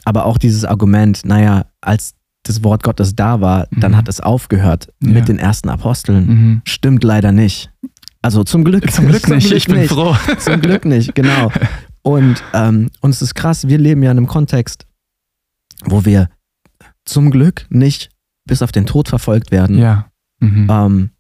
[0.05, 3.81] Aber auch dieses Argument, naja, als das Wort Gottes da war, mhm.
[3.81, 5.11] dann hat es aufgehört ja.
[5.11, 6.27] mit den ersten Aposteln.
[6.27, 6.63] Mhm.
[6.65, 7.71] Stimmt leider nicht.
[8.23, 8.91] Also zum Glück.
[8.91, 9.93] Zum Glück nicht, ich bin nicht.
[9.93, 10.17] froh.
[10.39, 11.53] Zum Glück nicht, genau.
[12.03, 14.87] Und, ähm, und es ist krass, wir leben ja in einem Kontext,
[15.85, 16.29] wo wir
[17.05, 18.11] zum Glück nicht
[18.47, 19.79] bis auf den Tod verfolgt werden.
[19.79, 20.11] Ja.
[20.41, 20.69] Mhm.
[20.71, 21.11] Ähm,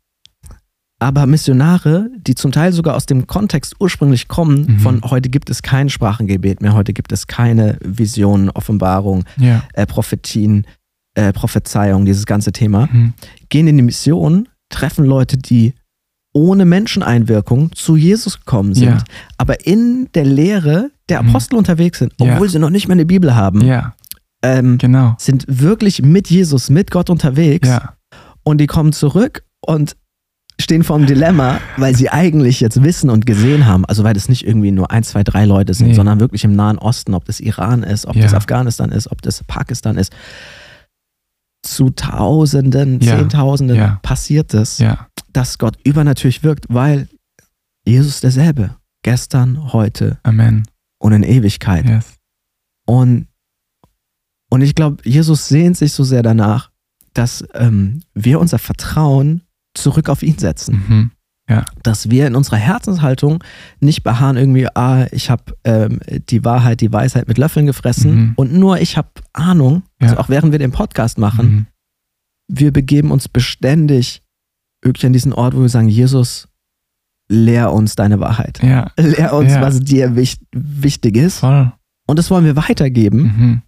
[0.98, 4.78] aber Missionare, die zum Teil sogar aus dem Kontext ursprünglich kommen, mhm.
[4.80, 9.62] von heute gibt es kein Sprachengebet mehr, heute gibt es keine Visionen, Offenbarung, ja.
[9.74, 10.66] äh, Prophetien,
[11.14, 13.14] äh, Prophezeiung, dieses ganze Thema, mhm.
[13.48, 15.74] gehen in die Mission, treffen Leute, die
[16.32, 19.04] ohne Menscheneinwirkung zu Jesus gekommen sind, ja.
[19.38, 21.30] aber in der Lehre der mhm.
[21.30, 21.58] Apostel mhm.
[21.58, 22.52] unterwegs sind, obwohl ja.
[22.52, 23.62] sie noch nicht mehr eine Bibel haben.
[24.42, 25.16] Ähm, genau.
[25.18, 27.68] Sind wirklich mit Jesus, mit Gott unterwegs.
[28.44, 29.96] Und die kommen zurück und
[30.60, 34.28] stehen vor einem Dilemma, weil sie eigentlich jetzt wissen und gesehen haben, also weil das
[34.28, 35.94] nicht irgendwie nur ein, zwei, drei Leute sind, nee.
[35.94, 38.22] sondern wirklich im Nahen Osten, ob das Iran ist, ob ja.
[38.22, 40.12] das Afghanistan ist, ob das Pakistan ist.
[41.62, 43.16] Zu Tausenden, ja.
[43.16, 43.98] Zehntausenden ja.
[44.02, 44.78] passiert es,
[45.32, 47.08] dass Gott übernatürlich wirkt, weil
[47.84, 48.76] Jesus derselbe.
[49.02, 50.64] Gestern, heute Amen.
[50.98, 51.88] und in Ewigkeit.
[51.88, 52.16] Yes.
[52.84, 53.28] Und,
[54.50, 56.70] und ich glaube, Jesus sehnt sich so sehr danach,
[57.14, 59.42] dass ähm, wir unser Vertrauen
[59.82, 60.82] zurück auf ihn setzen.
[60.88, 61.10] Mhm.
[61.48, 61.64] Ja.
[61.82, 63.42] Dass wir in unserer Herzenshaltung
[63.80, 68.32] nicht beharren irgendwie, ah, ich habe ähm, die Wahrheit, die Weisheit mit Löffeln gefressen mhm.
[68.36, 70.08] und nur ich habe Ahnung, ja.
[70.08, 71.66] also auch während wir den Podcast machen, mhm.
[72.48, 74.20] wir begeben uns beständig
[74.82, 76.48] wirklich an diesen Ort, wo wir sagen, Jesus,
[77.28, 78.60] lehr uns deine Wahrheit.
[78.62, 78.90] Ja.
[78.98, 79.62] Lehr uns, ja.
[79.62, 81.38] was dir wich wichtig ist.
[81.38, 81.72] Voll.
[82.06, 83.22] Und das wollen wir weitergeben.
[83.22, 83.62] Mhm.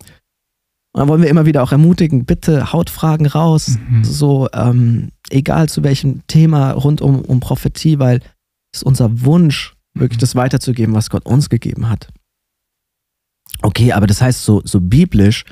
[0.92, 4.03] Und dann wollen wir immer wieder auch ermutigen, bitte haut Fragen raus, mhm.
[4.05, 8.20] so ähm, egal zu welchem Thema rund um, um Prophetie, weil
[8.72, 10.22] es ist unser Wunsch, wirklich mhm.
[10.22, 12.09] das weiterzugeben, was Gott uns gegeben hat.
[13.62, 15.44] Okay, aber das heißt, so, so biblisch,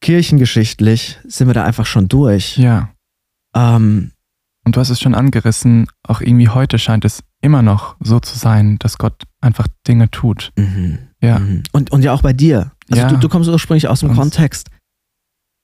[0.00, 2.56] kirchengeschichtlich sind wir da einfach schon durch.
[2.56, 2.90] Ja.
[3.54, 4.12] Ähm,
[4.64, 8.38] und du hast es schon angerissen, auch irgendwie heute scheint es immer noch so zu
[8.38, 10.52] sein, dass Gott einfach Dinge tut.
[10.56, 10.98] Mhm.
[11.20, 11.38] Ja.
[11.38, 11.62] Mhm.
[11.72, 12.72] Und, und ja auch bei dir.
[12.90, 13.08] Also ja.
[13.08, 14.68] du, du kommst ursprünglich aus dem Kontext.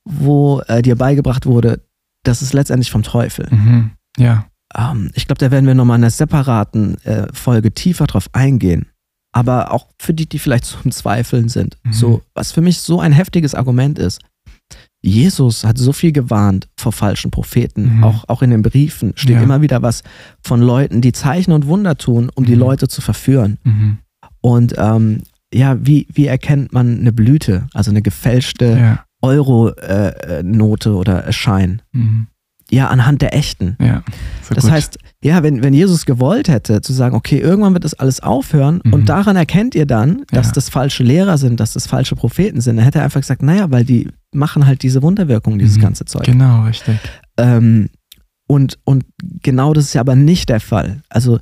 [0.06, 1.80] wo äh, dir beigebracht wurde,
[2.24, 3.48] das ist letztendlich vom Teufel.
[3.50, 3.90] Mhm.
[4.18, 4.46] Ja.
[4.76, 8.86] Ähm, ich glaube, da werden wir nochmal in einer separaten äh, Folge tiefer drauf eingehen.
[9.32, 11.78] Aber auch für die, die vielleicht zum Zweifeln sind.
[11.84, 11.92] Mhm.
[11.92, 14.20] So, was für mich so ein heftiges Argument ist.
[15.02, 17.96] Jesus hat so viel gewarnt vor falschen Propheten.
[17.98, 18.04] Mhm.
[18.04, 19.42] Auch, auch in den Briefen steht Ja.
[19.42, 20.02] immer wieder was
[20.42, 22.60] von Leuten, die Zeichen und Wunder tun, um die Mhm.
[22.60, 23.58] Leute zu verführen.
[23.64, 23.98] Mhm.
[24.40, 25.22] Und ähm,
[25.54, 29.04] ja, wie, wie erkennt man eine Blüte, also eine gefälschte Ja.
[29.22, 31.82] Euro-Note oder Schein?
[31.92, 32.26] Mhm.
[32.70, 33.76] Ja, anhand der echten.
[33.80, 34.02] Ja.
[34.48, 34.72] Das gut.
[34.72, 38.80] heißt, ja, wenn, wenn Jesus gewollt hätte, zu sagen, okay, irgendwann wird das alles aufhören
[38.82, 38.92] Mhm.
[38.94, 40.52] und daran erkennt ihr dann, dass Ja.
[40.54, 43.70] das falsche Lehrer sind, dass das falsche Propheten sind, dann hätte er einfach gesagt, naja,
[43.70, 45.82] weil die machen halt diese Wunderwirkung, dieses Mhm.
[45.82, 46.24] ganze Zeug.
[46.24, 46.98] Genau, richtig.
[47.36, 47.90] Ähm,
[48.46, 49.04] und, und
[49.42, 51.02] genau das ist ja aber nicht der Fall.
[51.10, 51.38] Also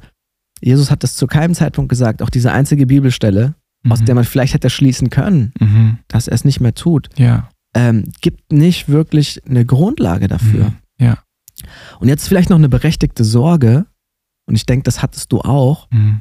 [0.60, 3.54] Jesus hat das zu keinem Zeitpunkt gesagt, auch diese einzige Bibelstelle,
[3.88, 4.04] aus Mhm.
[4.06, 5.98] der man vielleicht hätte schließen können, Mhm.
[6.08, 7.48] dass er es nicht mehr tut, Ja.
[7.74, 10.66] ähm, gibt nicht wirklich eine Grundlage dafür.
[10.66, 10.76] Mhm.
[10.98, 11.18] Ja.
[12.00, 13.86] Und jetzt vielleicht noch eine berechtigte Sorge,
[14.46, 15.88] und ich denke, das hattest du auch.
[15.90, 16.20] Mhm.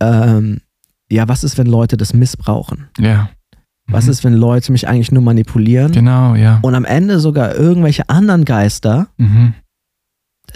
[0.00, 0.60] Ähm,
[1.10, 2.88] ja, was ist, wenn Leute das missbrauchen?
[2.98, 3.28] Ja.
[3.86, 4.10] Was Mhm.
[4.10, 6.58] ist, wenn Leute mich eigentlich nur manipulieren Genau, ja.
[6.62, 9.54] und am Ende sogar irgendwelche anderen Geister Mhm.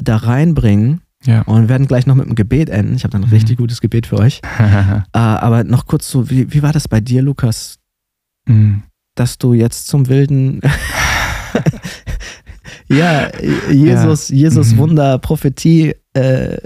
[0.03, 1.03] da reinbringen?
[1.25, 1.43] Ja.
[1.43, 2.95] Und wir werden gleich noch mit einem Gebet enden.
[2.95, 3.31] Ich habe da ein Mhm.
[3.35, 4.41] richtig gutes Gebet für euch.
[4.61, 7.79] Äh, aber noch kurz so, wie, wie war das bei dir, Lukas,
[8.49, 8.83] Mhm.
[9.15, 10.61] dass du jetzt zum wilden
[12.89, 13.31] ja,
[13.71, 14.79] Jesus, Jesus Mhm.
[14.79, 16.57] Wunder, Prophetie äh,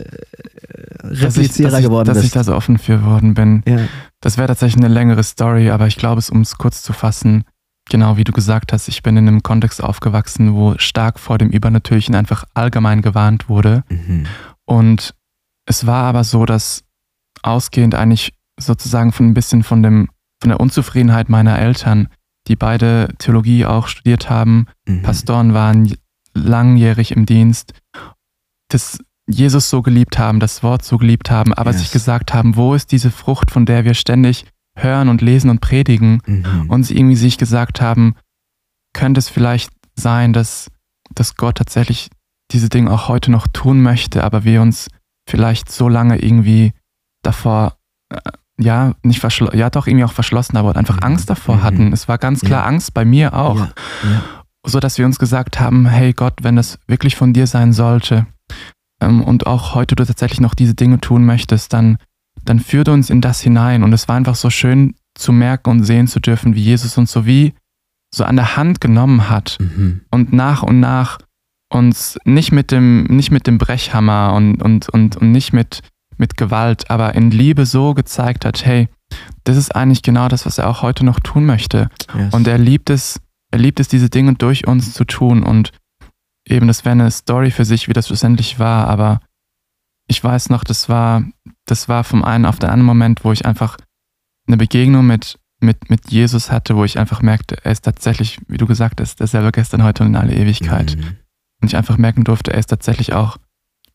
[1.03, 2.37] dass ich, Replizierer dass ich, geworden dass ich bist.
[2.37, 3.63] da so offen für worden bin.
[3.67, 3.81] ja.
[4.21, 7.43] Das wäre tatsächlich eine längere Story, aber ich glaube, es, um es kurz zu fassen,
[7.91, 11.51] genau wie du gesagt hast, ich bin in einem Kontext aufgewachsen, wo stark vor dem
[11.51, 13.85] Übernatürlichen einfach allgemein gewarnt wurde.
[13.89, 14.27] Mhm.
[14.65, 15.15] Und
[15.67, 16.85] es war aber so, dass
[17.43, 20.09] ausgehend eigentlich sozusagen von ein bisschen von dem,
[20.41, 22.09] von der Unzufriedenheit meiner Eltern,
[22.49, 25.03] die beide Theologie auch studiert haben, Mhm.
[25.03, 25.95] Pastoren waren
[26.35, 27.73] langjährig im Dienst,
[28.69, 31.81] das Jesus so geliebt haben, das Wort so geliebt haben, aber Yes.
[31.81, 35.61] sich gesagt haben, wo ist diese Frucht, von der wir ständig hören und lesen und
[35.61, 36.71] predigen Mhm.
[36.71, 38.15] und sie irgendwie sich gesagt haben,
[38.95, 40.71] könnte es vielleicht sein, dass,
[41.15, 42.11] dass Gott tatsächlich
[42.51, 44.89] diese Dinge auch heute noch tun möchte, aber wir uns
[45.29, 46.73] vielleicht so lange irgendwie
[47.23, 47.77] davor,
[48.11, 48.19] äh,
[48.59, 51.03] ja, nicht verschlossen, ja doch irgendwie auch verschlossen, aber einfach Mhm.
[51.05, 51.63] Angst davor Mhm.
[51.63, 51.93] hatten.
[51.93, 52.67] Es war ganz klar Ja.
[52.67, 53.73] Angst bei mir auch Ja,
[54.05, 54.23] ja.
[54.67, 58.27] so dass wir uns gesagt haben, hey Gott, wenn das wirklich von dir sein sollte
[59.01, 61.97] ähm, und auch heute du tatsächlich noch diese Dinge tun möchtest, dann,
[62.45, 63.83] dann führt uns in das hinein.
[63.83, 67.13] Und es war einfach so schön zu merken und sehen zu dürfen, wie Jesus uns
[67.13, 67.55] so wie
[68.15, 70.03] so an der Hand genommen hat Mhm.
[70.11, 71.19] und nach und nach
[71.71, 75.81] uns nicht mit dem, nicht mit dem Brechhammer und, und, und, und nicht mit,
[76.19, 78.89] mit Gewalt, aber in Liebe so gezeigt hat, hey,
[79.45, 81.89] das ist eigentlich genau das, was er auch heute noch tun möchte.
[82.15, 82.35] Yes.
[82.35, 85.43] Und er liebt es, er liebt es, diese Dinge durch uns zu tun.
[85.43, 85.73] Und
[86.47, 88.89] eben, das wäre eine Story für sich, wie das schlussendlich war.
[88.89, 89.21] Aber
[90.09, 91.25] ich weiß noch, das war,
[91.67, 93.77] das war vom einen auf den anderen Moment, wo ich einfach
[94.47, 98.57] eine Begegnung mit, mit, mit Jesus hatte, wo ich einfach merkte, er ist tatsächlich, wie
[98.57, 100.97] du gesagt hast, derselbe gestern, heute und in alle Ewigkeit.
[100.97, 101.17] Mhm.
[101.61, 103.39] Und ich einfach merken durfte, er ist tatsächlich auch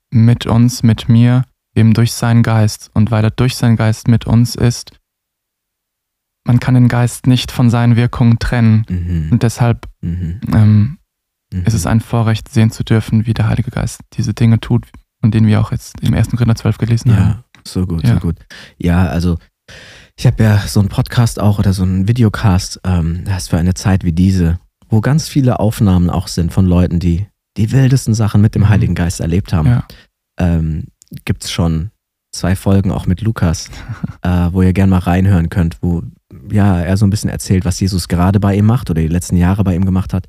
[0.10, 1.44] mit uns, mit mir,
[1.76, 2.90] eben durch seinen Geist.
[2.94, 4.98] Und weil er durch seinen Geist mit uns ist,
[6.46, 8.86] man kann den Geist nicht von seinen Wirkungen trennen.
[8.90, 9.28] Mhm.
[9.32, 10.40] Und deshalb Mhm.
[10.54, 10.98] ähm,
[11.52, 11.64] Mhm.
[11.66, 14.88] ist es ein Vorrecht, sehen zu dürfen, wie der Heilige Geist diese Dinge tut,
[15.22, 16.30] von denen wir auch jetzt im 1.
[16.32, 17.30] Korinther 12 gelesen haben.
[17.30, 18.16] Ja, so gut, Ja.
[18.16, 18.36] so gut.
[18.78, 19.38] Ja, also
[20.16, 23.58] ich habe ja so einen Podcast auch oder so einen Videocast, ähm, das ist für
[23.58, 27.28] eine Zeit wie diese, wo ganz viele Aufnahmen auch sind von Leuten, die
[27.58, 28.70] die wildesten Sachen mit dem Mhm.
[28.70, 29.68] Heiligen Geist erlebt haben.
[29.68, 29.84] Ja.
[30.40, 30.86] Ähm,
[31.26, 31.90] Gibt es schon
[32.32, 33.70] zwei Folgen auch mit Lukas,
[34.22, 36.04] äh, wo ihr gerne mal reinhören könnt, wo
[36.52, 39.38] ja er so ein bisschen erzählt, was Jesus gerade bei ihm macht oder die letzten
[39.38, 40.28] Jahre bei ihm gemacht hat.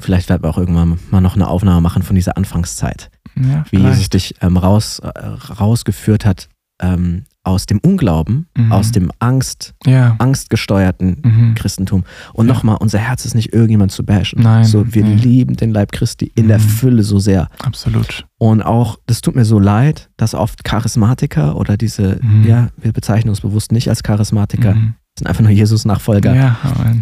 [0.00, 3.76] Vielleicht werden wir auch irgendwann mal noch eine Aufnahme machen von dieser Anfangszeit Ja, wie
[3.78, 4.14] Jesus vielleicht.
[4.14, 6.48] dich ähm, raus, äh, rausgeführt hat
[6.82, 8.72] ähm, aus dem Unglauben, Mhm.
[8.72, 10.16] aus dem Angst, Ja.
[10.18, 11.54] angstgesteuerten Mhm.
[11.54, 12.02] Christentum.
[12.32, 12.54] Und Ja.
[12.54, 14.42] nochmal, unser Herz ist nicht irgendjemand zu bashen.
[14.42, 15.14] Nein, So, wir nee.
[15.14, 16.62] lieben den Leib Christi in der Mhm.
[16.62, 17.48] Fülle so sehr.
[17.62, 18.26] Absolut.
[18.38, 22.44] Und auch, das tut mir so leid, dass oft Charismatiker oder diese, Mhm.
[22.44, 24.94] ja, wir bezeichnen uns bewusst nicht als Charismatiker, Mhm.
[25.18, 26.34] Sind einfach nur Jesus-Nachfolger.
[26.34, 26.56] Ja.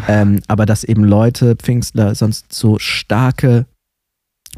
[0.08, 3.66] Ähm, aber dass eben Leute, Pfingstler, sonst so starke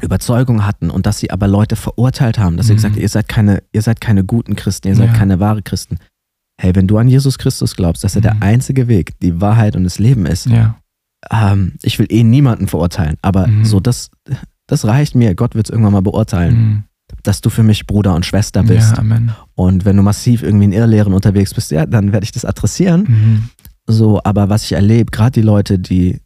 [0.01, 2.77] Überzeugung hatten und dass sie aber Leute verurteilt haben, dass sie Mhm.
[2.77, 5.13] gesagt haben, ihr seid keine, ihr seid keine guten Christen, ihr seid Ja.
[5.13, 5.99] keine wahre Christen.
[6.59, 8.43] Hey, wenn du an Jesus Christus glaubst, dass er der Mhm.
[8.43, 10.75] einzige Weg, die Wahrheit und das Leben ist, Ja.
[11.31, 13.63] ähm, ich will eh niemanden verurteilen, aber Mhm.
[13.63, 14.09] so das,
[14.67, 15.33] das reicht mir.
[15.33, 16.83] Gott wird es irgendwann mal beurteilen, Mhm.
[17.27, 18.91] Dass du für mich Bruder und Schwester bist.
[18.93, 19.31] Ja, Amen.
[19.55, 23.05] Und wenn du massiv irgendwie in Irrlehren unterwegs bist, ja, dann werde ich das adressieren.
[23.07, 23.49] Mhm.
[23.87, 26.19] So, aber was ich erlebe, gerade die Leute, die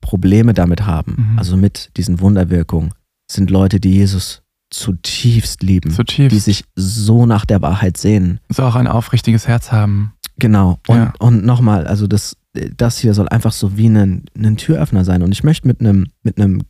[0.00, 1.38] Probleme damit haben, Mhm.
[1.38, 2.92] also mit diesen Wunderwirkungen,
[3.30, 6.34] sind Leute, die Jesus zutiefst lieben, Zutiefst.
[6.34, 8.40] die sich so nach der Wahrheit sehnen.
[8.48, 10.12] so auch ein aufrichtiges Herz haben.
[10.38, 10.78] Genau.
[10.88, 11.12] Und, Ja.
[11.18, 12.36] und nochmal, also das,
[12.76, 15.22] das hier soll einfach so wie ein, ein Türöffner sein.
[15.22, 16.62] Und ich möchte mit einem, mit einem,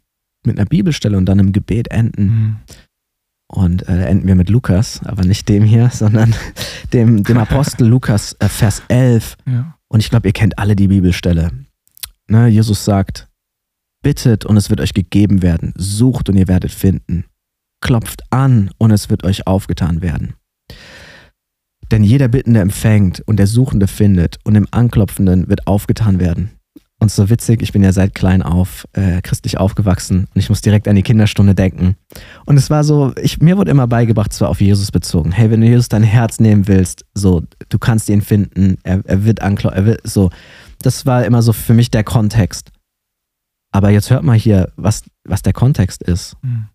[0.45, 2.25] mit einer Bibelstelle und dann einem Gebet enden.
[2.25, 2.57] Mhm.
[3.55, 6.35] Und äh, enden wir mit Lukas, aber nicht dem hier, sondern
[6.95, 9.37] dem, dem Apostel Lukas, äh, Vers 11.
[9.47, 9.77] Ja.
[9.89, 11.51] Und ich glaube, ihr kennt alle die Bibelstelle.
[12.29, 13.29] Ne, Jesus sagt,
[14.03, 17.27] bittet und es wird euch gegeben werden, sucht und ihr werdet finden,
[17.83, 20.35] klopft an und es wird euch aufgetan werden.
[21.91, 26.53] Denn jeder Bittende empfängt und der Suchende findet und dem Anklopfenden wird aufgetan werden.
[27.03, 30.61] Und so witzig, ich bin ja seit klein auf äh, christlich aufgewachsen und ich muss
[30.61, 31.97] direkt an die Kinderstunde denken.
[32.47, 35.63] Und es war so, ich, mir wurde immer beigebracht, zwar auf Jesus bezogen, hey, wenn
[35.63, 39.79] du Jesus dein Herz nehmen willst, so, du kannst ihn finden, er, er wird anklopfen,
[39.81, 40.31] er wird so.
[40.81, 42.71] Das war immer so für mich der Kontext.
[43.73, 46.37] Aber jetzt hört mal hier, was, was der Kontext ist.
[46.43, 46.69] Mhm.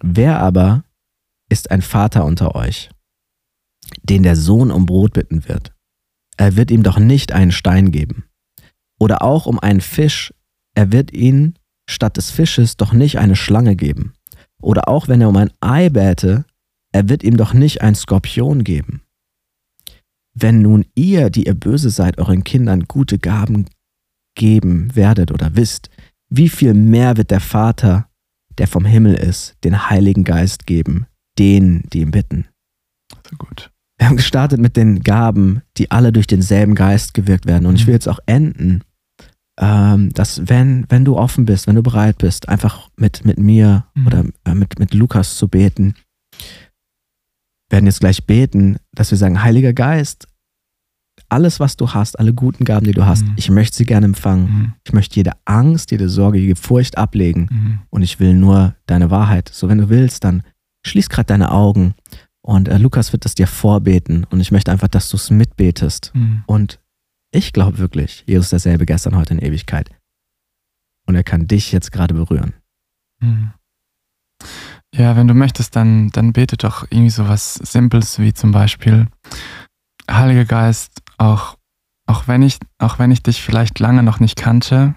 [0.00, 0.84] Wer aber
[1.50, 2.88] ist ein Vater unter euch,
[4.04, 5.74] den der Sohn um Brot bitten wird?
[6.38, 8.24] Er wird ihm doch nicht einen Stein geben.
[9.06, 10.34] Oder auch um einen Fisch,
[10.74, 11.54] er wird ihn
[11.88, 14.14] statt des Fisches doch nicht eine Schlange geben.
[14.60, 16.44] Oder auch wenn er um ein Ei bäte,
[16.92, 19.02] er wird ihm doch nicht ein Skorpion geben.
[20.34, 23.66] Wenn nun ihr, die ihr böse seid, euren Kindern gute Gaben
[24.34, 25.88] geben werdet oder wisst,
[26.28, 28.08] wie viel mehr wird der Vater,
[28.58, 31.06] der vom Himmel ist, den Heiligen Geist geben,
[31.38, 32.48] denen, die ihn bitten.
[33.30, 33.70] So gut.
[33.98, 37.66] Wir haben gestartet mit den Gaben, die alle durch denselben Geist gewirkt werden.
[37.66, 38.82] Und ich will jetzt auch enden,
[39.58, 43.86] ähm, dass wenn, wenn du offen bist, wenn du bereit bist, einfach mit, mit mir
[43.94, 44.06] Mhm.
[44.06, 45.94] oder äh, mit, mit Lukas zu beten,
[47.70, 50.28] werden jetzt gleich beten, dass wir sagen, Heiliger Geist,
[51.28, 53.32] alles, was du hast, alle guten Gaben, die du hast, Mhm.
[53.36, 54.44] ich möchte sie gerne empfangen.
[54.48, 54.72] Mhm.
[54.84, 57.78] Ich möchte jede Angst, jede Sorge, jede Furcht ablegen Mhm.
[57.90, 59.48] und ich will nur deine Wahrheit.
[59.52, 60.42] So, wenn du willst, dann
[60.86, 61.94] schließ gerade deine Augen
[62.42, 66.12] und äh, Lukas wird das dir vorbeten und ich möchte einfach, dass du es mitbetest.
[66.14, 66.44] Mhm.
[66.46, 66.78] Und
[67.36, 69.90] ich glaube wirklich, Jesus derselbe gestern, heute in Ewigkeit.
[71.06, 72.54] Und er kann dich jetzt gerade berühren.
[73.20, 73.52] Mhm.
[74.94, 79.08] Ja, wenn du möchtest, dann, dann bete doch irgendwie so was Simples wie zum Beispiel,
[80.10, 81.58] Heiliger Geist, auch,
[82.06, 84.94] auch, wenn ich, auch wenn ich dich vielleicht lange noch nicht kannte,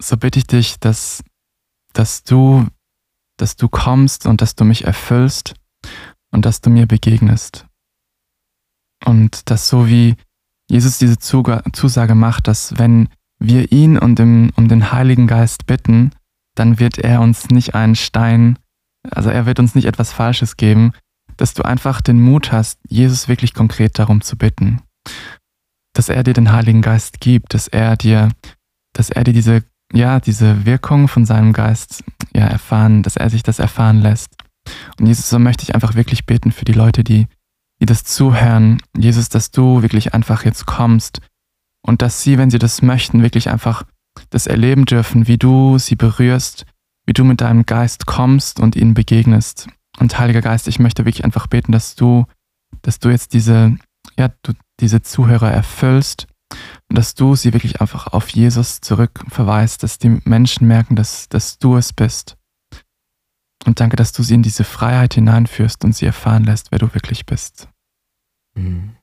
[0.00, 1.24] so bitte ich dich, dass,
[1.92, 2.66] dass, du,
[3.36, 5.54] dass du kommst und dass du mich erfüllst
[6.30, 7.66] und dass du mir begegnest.
[9.04, 10.16] Und dass so wie
[10.70, 16.10] Jesus diese Zusage macht, dass wenn wir ihn und dem, um den Heiligen Geist bitten,
[16.54, 18.58] dann wird er uns nicht einen Stein,
[19.10, 20.92] also er wird uns nicht etwas Falsches geben,
[21.36, 24.82] dass du einfach den Mut hast, Jesus wirklich konkret darum zu bitten.
[25.94, 28.30] Dass er dir den Heiligen Geist gibt, dass er dir,
[28.92, 32.02] dass er dir diese, ja, diese Wirkung von seinem Geist
[32.34, 34.34] ja, erfahren, dass er sich das erfahren lässt.
[34.98, 37.26] Und Jesus, so möchte ich einfach wirklich beten für die Leute, die,
[37.80, 38.80] die das zuhören.
[38.96, 41.20] Jesus, dass du wirklich einfach jetzt kommst
[41.82, 43.84] und dass sie, wenn sie das möchten, wirklich einfach
[44.30, 46.66] das erleben dürfen, wie du sie berührst,
[47.06, 49.68] wie du mit deinem Geist kommst und ihnen begegnest.
[49.98, 52.26] Und Heiliger Geist, ich möchte wirklich einfach beten, dass du,
[52.82, 53.76] dass du jetzt diese,
[54.18, 56.26] ja, du diese Zuhörer erfüllst
[56.88, 61.58] und dass du sie wirklich einfach auf Jesus zurückverweist, dass die Menschen merken, dass, dass
[61.58, 62.37] du es bist.
[63.68, 66.92] Und danke, dass du sie in diese Freiheit hineinführst und sie erfahren lässt, wer du
[66.94, 67.68] wirklich bist.
[68.54, 68.96] Mhm.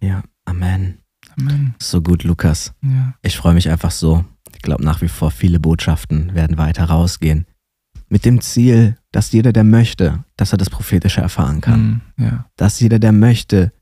[0.00, 0.98] Ja, Amen.
[1.36, 1.74] Amen.
[1.78, 2.72] So gut, Lukas.
[2.82, 3.14] Ja.
[3.20, 4.24] Ich freue mich einfach so.
[4.54, 7.46] Ich glaube nach wie vor, viele Botschaften werden weiter rausgehen.
[8.08, 12.02] Mit dem Ziel, dass jeder, der möchte, dass er das Prophetische erfahren kann.
[12.16, 12.46] Mm, ja.
[12.56, 13.72] Dass jeder, der möchte,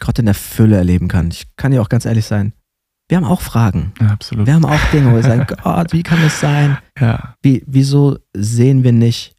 [0.00, 1.28] Gott in der Fülle erleben kann.
[1.28, 2.52] Ich kann ja auch ganz ehrlich sein,
[3.12, 3.92] wir haben auch Fragen.
[4.00, 4.46] ja, absolut.
[4.46, 6.78] Wir haben auch Dinge, wo wir sagen, Gott, wie kann das sein?
[6.98, 7.34] Ja.
[7.42, 9.36] Wie, wieso sehen wir nicht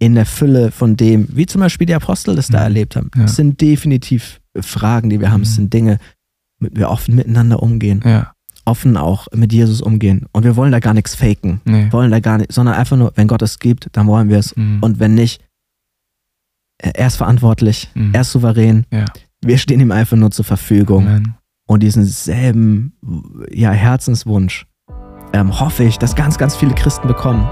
[0.00, 2.64] in der Fülle von dem, wie zum Beispiel die Apostel das da Mhm.
[2.64, 3.10] erlebt haben?
[3.24, 5.42] Es sind definitiv Fragen, die wir haben.
[5.42, 5.54] Es Mhm.
[5.54, 5.98] sind Dinge,
[6.58, 8.02] mit wir offen miteinander umgehen,
[8.64, 10.26] offen auch mit Jesus umgehen.
[10.32, 11.92] Und wir wollen da gar nichts faken, Nee.
[11.92, 14.56] wollen da gar nicht, sondern einfach nur, wenn Gott es gibt, dann wollen wir es.
[14.56, 15.40] Mm, Und wenn nicht,
[16.78, 18.86] er ist verantwortlich, mm, er ist souverän.
[19.44, 21.06] Wir stehen ihm einfach nur zur Verfügung.
[21.06, 21.34] Amen.
[21.66, 22.92] Und diesen selben
[23.50, 24.66] ja, Herzenswunsch
[25.32, 27.48] ähm, hoffe ich, dass ganz, ganz viele Christen bekommen.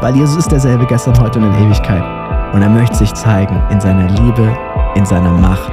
[0.00, 2.02] Weil Jesus ist derselbe gestern, heute und in Ewigkeit.
[2.54, 4.56] Und er möchte sich zeigen in seiner Liebe,
[4.94, 5.72] in seiner Macht,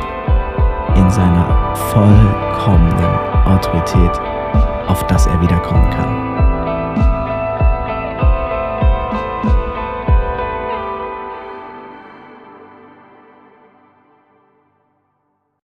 [0.96, 4.19] in seiner vollkommenen Autorität,
[4.88, 6.42] auf das er wiederkommen kann.